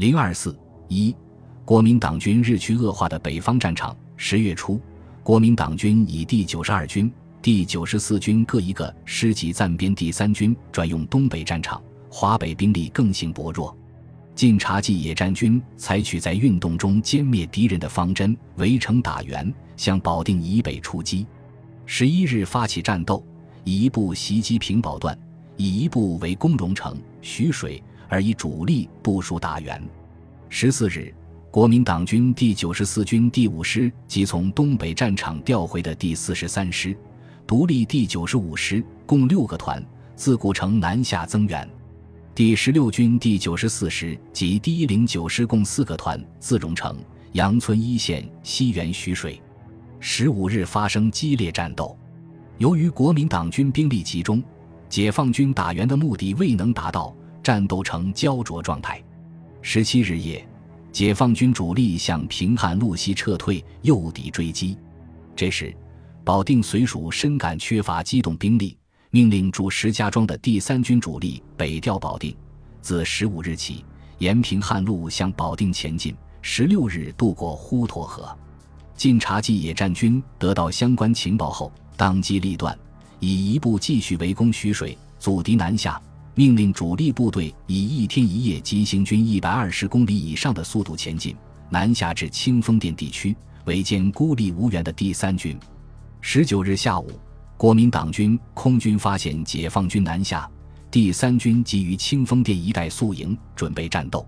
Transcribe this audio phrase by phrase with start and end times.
[0.00, 0.58] 零二四
[0.88, 1.14] 一，
[1.62, 3.94] 国民党军日趋恶化的北方战场。
[4.16, 4.80] 十月初，
[5.22, 13.76] 国民党军以第九十二军、第九十四军各一个师级暂编第三军转用东北战场，华北兵力更性薄弱。
[14.34, 21.26] 晋察冀野战军采取在运动中歼灭敌人的方针，围城打援，向保定以北出击。
[21.84, 23.22] 十一日发起战斗，
[23.64, 25.14] 以一部袭击平保段，
[25.58, 29.82] 以一部围攻荣城、徐水，而以主力部署打援。
[30.50, 31.14] 十四日，
[31.50, 36.94] 国民党军第九十四军第五师及从东北战场调回的第四十三师、
[37.46, 39.82] 独立第九十五师共六个团，
[40.16, 41.66] 自古城南下增援。
[42.34, 46.98] 第十六军第九十四师及第一零九师共四个团自荣城、
[47.32, 49.40] 杨村一线西援徐水。
[50.00, 51.96] 十五日发生激烈战斗，
[52.58, 54.42] 由于国民党军兵力集中，
[54.88, 59.02] 解放军打援的目的未能达到，战斗呈焦灼状态。
[59.62, 60.46] 十七日夜，
[60.92, 64.76] 解放军主力向平汉路西撤退，诱敌追击。
[65.36, 65.74] 这时，
[66.24, 68.76] 保定绥署深感缺乏机动兵力。
[69.12, 72.32] 命令驻石家庄的第三军主力北调保定，
[72.80, 73.84] 自十五日起
[74.18, 78.38] 沿平汉路向保定前进，十六日渡过滹沱河。
[78.94, 82.78] 晋察冀野战军得到相关情报后，当机立断，
[83.18, 86.00] 以一部继续围攻徐水，阻敌南下。
[86.34, 91.36] 命令主力部队以一天一夜急行军一百二十公里以上的速度前进，
[91.68, 95.58] 南下至清风店地区，围歼孤立无援的第三军。
[96.20, 97.10] 十九日下午。
[97.56, 100.50] 国民党军空军发现解放军南下，
[100.90, 104.26] 第三军急于清风店一带宿营，准备战斗。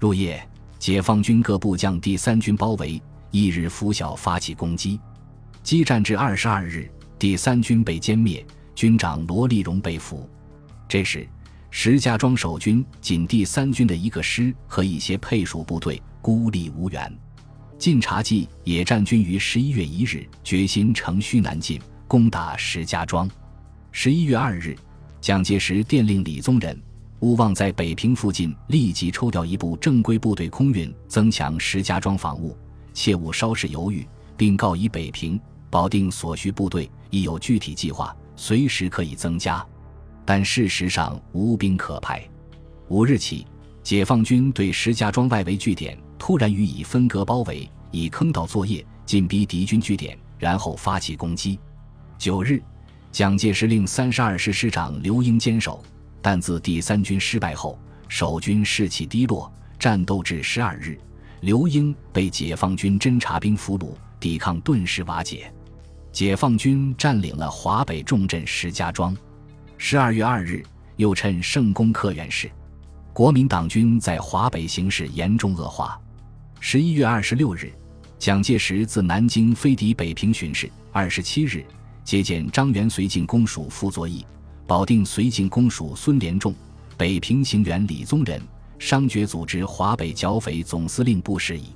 [0.00, 0.42] 入夜，
[0.78, 2.98] 解放军各部将第三军包围，
[3.30, 4.98] 翌日拂晓发起攻击，
[5.62, 8.42] 激战至二十二日，第三军被歼灭，
[8.74, 10.26] 军长罗立荣被俘。
[10.92, 11.26] 这时，
[11.70, 17.18] 石家庄守军仅第三军的一个师和一些配属部队孤立无援。
[17.78, 21.80] 晋察冀野战军于十一月一日决心乘虚南进。
[22.06, 23.26] 攻打石家庄。
[23.90, 24.76] 十一月二日，
[25.18, 26.78] 蒋介石电令李宗仁，
[27.20, 32.54] 勿忘在北平附近立即抽调一部正规部队空运，增强石家庄防务，
[32.92, 34.06] 切勿稍事犹豫，
[34.36, 35.40] 并告以北平、
[35.70, 39.66] 保定所需部队已有具体计划，随时可以增加。
[40.24, 42.22] 但事实上无兵可派。
[42.88, 43.46] 五日起，
[43.82, 51.58] 解放军对石家庄外围据点突然予以分割包围，以坑道作业，进逼敌军据点，然后发起攻击。
[52.18, 52.62] 九日，
[53.10, 55.82] 蒋介石令三十二师师长刘英坚守，
[56.20, 57.78] 但自第三军失败后，
[58.08, 60.98] 守军士气低落，战斗至十二日，
[61.40, 65.52] 刘英被解放军侦察兵俘虏，抵抗顿时瓦解。
[66.12, 69.16] 解放军占领了华北重镇石家庄。
[69.84, 72.48] 十二月二日，又趁盛攻克原市，
[73.12, 76.00] 国民党军在华北形势严重恶化。
[76.60, 77.72] 十一月二十六日，
[78.16, 80.70] 蒋介石自南京飞抵北平巡视。
[80.92, 81.66] 二十七日。
[82.04, 84.24] 接见张元绥靖公署傅作义、
[84.68, 86.54] 保定绥靖公署孙连仲、
[86.96, 88.40] 北平行员李宗仁，
[88.78, 91.74] 商决组织华北剿匪总司令部事宜。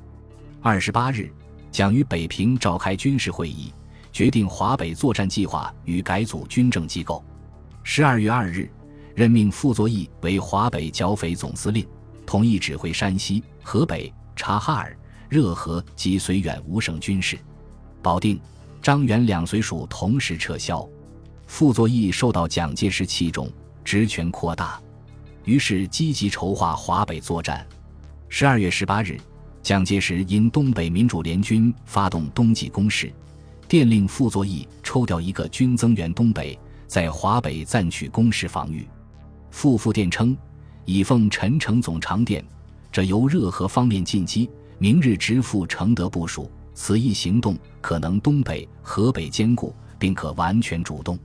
[0.63, 1.29] 二十八日，
[1.73, 3.73] 蒋于北平召开军事会议，
[4.13, 7.23] 决定华北作战计划与改组军政机构。
[7.89, 8.69] 十二月二日，
[9.15, 11.87] 任命傅作义为华北剿匪总司令，
[12.27, 14.99] 同意指挥山西、河北、察哈尔、
[15.29, 17.39] 热河及绥远五省军事。
[18.03, 18.41] 保定。
[18.83, 20.87] 张元两绥署同时撤销，
[21.47, 23.49] 傅作义受到蒋介石器重，
[23.85, 24.81] 职权扩大，
[25.45, 27.65] 于是积极筹划华北作战。
[28.29, 29.17] 十二月十八日，
[29.63, 33.13] 蒋介石因东北民主联军发动冬季攻势，
[33.69, 38.89] 电令傅作义抽调一个军增援东北，在华北暂取攻势防御。
[39.51, 40.37] 傅复电称
[40.85, 42.45] ：“已奉陈诚总长电，
[42.91, 51.19] 这由热河方面进击，明日直赴承德部署。”此一行动可能东北、河北兼顾，并可完全主动。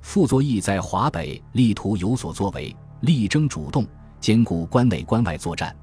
[0.00, 3.86] 傅作义在华北力图有所作为，力争主动，
[4.20, 5.76] 兼顾关内关外作战。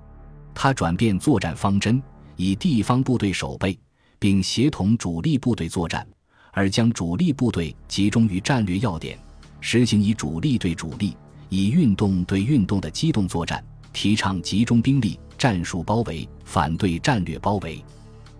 [0.56, 2.02] 他转变作战方针，
[2.38, 3.80] 以地方部队守备，
[4.18, 6.08] 并协同主力部队作战，
[6.54, 9.18] 而将主力部队集中于战略要点，
[9.60, 11.18] 实行以主力对主力、
[11.50, 17.84] 以运动对运动的机动作战，提倡集中兵力、战术包围，反对战略包围。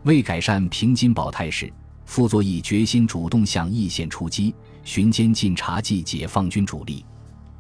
[0.04, 1.72] 为改善平津保态势，
[2.06, 7.04] 傅作义决心主动向义县出击，寻歼晋察冀解放军主力。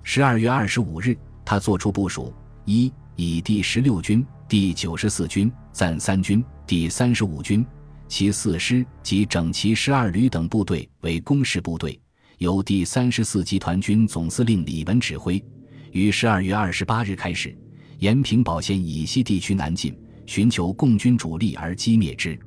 [0.03, 2.31] 十二月二十五日，他作出部署：
[2.65, 7.65] 一、以第十六军、第九十四军、暂三军、第三十五军
[8.13, 11.99] 其四师及整齐十二旅等部队为攻势部队，
[12.37, 15.43] 由第三十四集团军总司令李文指挥。
[15.91, 17.57] 于十二月二十八日开始，
[17.97, 22.37] 沿平堡线以西地区南进，寻求共军主力而击灭之。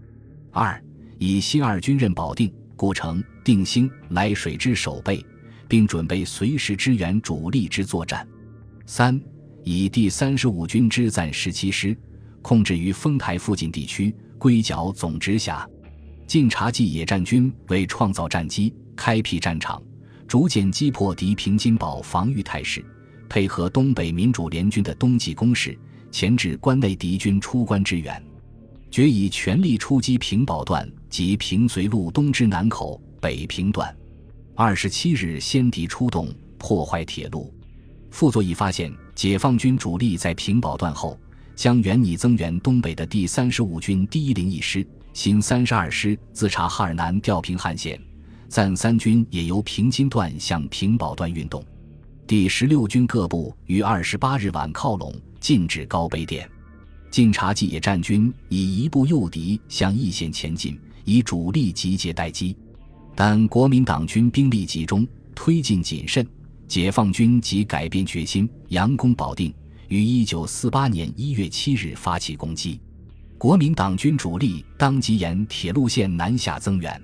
[0.52, 0.80] 二，
[1.18, 5.20] 以新二军任保定、故城、定兴、涞水之守备，
[5.66, 8.24] 并准备随时支援主力之作战。
[8.86, 9.20] 三，
[9.64, 11.98] 以第三十五军之暂十七师
[12.40, 15.68] 控制于丰台附近地区，归剿总直辖。
[16.26, 19.80] 晋察冀野战军为创造战机、开辟战场，
[20.26, 22.84] 逐渐击破敌平津堡防御态势，
[23.28, 25.78] 配合东北民主联军的冬季攻势，
[26.10, 28.20] 钳制关内敌军出关支援。
[28.90, 33.94] 决以全力出击平堡段及平绥路东之南口北平段。
[34.54, 37.52] 二十七日，先敌出动，破坏铁路。
[38.10, 41.18] 傅作义发现解放军主力在平堡段后，
[41.56, 47.98] 将原拟增援东北的第三十五军第一零一师、新三十二师自察哈尔南调平汉线，
[48.46, 51.64] 暂三军也由平津段向平堡段运动。
[52.26, 56.48] 第十六军各部于二十八日晚靠拢，进至高碑店。
[57.10, 62.54] 晋察冀野战军以一部诱敌向义县前进，以主力集结待机。
[63.14, 66.26] 但国民党军兵力集中，推进谨慎，
[66.68, 69.54] 解放军即改变决心，佯攻保定，
[69.88, 72.80] 于一九四八年一月七日发起攻击。
[73.38, 77.00] 国民党军主力当即沿铁路线南下增援。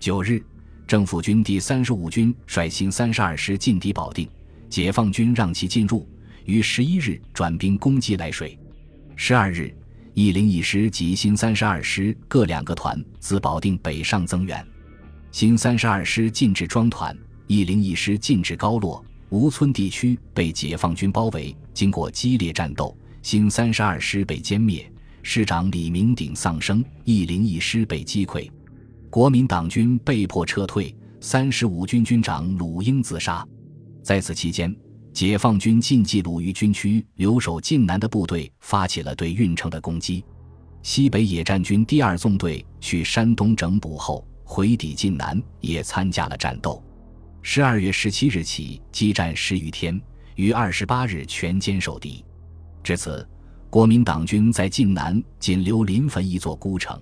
[0.00, 0.42] 九日，
[0.86, 4.28] 政府军第三十五军率新三十二师进抵保定，
[4.70, 6.08] 解放军让其进入，
[6.44, 8.58] 于十一日转兵攻击涞水。
[9.14, 9.74] 十二日，
[10.14, 14.66] 一零一师及新三十二师各两个团自保定北上增援。
[15.30, 17.16] 新三十二师进至庄团，
[17.46, 21.54] 一零一师进至高洛、吴村地区，被解放军包围。
[21.78, 24.90] 经过激烈战斗，新三十二师被歼灭，
[25.22, 28.50] 师长李明鼎丧生，一零一师被击溃，
[29.08, 30.92] 国民党军被迫撤退。
[31.20, 33.46] 三十五军军长鲁英自杀。
[34.02, 34.76] 在此期间。
[35.12, 40.24] 解放军晋冀鲁豫军区留守晋南的部队发起了对运城的攻击。
[40.82, 46.82] 西北野战军第二纵队去山东整补后回抵晋南，也参加了战斗。
[47.40, 50.00] 十二月十七日起激战十余天，
[50.38, 52.24] 于二十八日全歼守敌。
[52.80, 53.28] 至此，
[53.68, 56.96] 国民党军在晋南仅留临汾一座孤城。